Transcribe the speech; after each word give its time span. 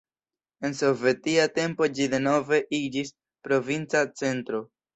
En 0.69 0.71
sovetia 0.79 1.43
tempo 1.59 1.89
ĝi 1.99 2.09
denove 2.15 2.63
iĝis 2.81 3.15
provinca 3.49 4.05
centro. 4.25 4.67